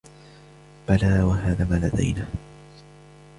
بلی 0.87 1.05
و 1.21 1.29
هذا 1.31 1.65
ما 1.65 1.75
لدینا. 1.75 2.25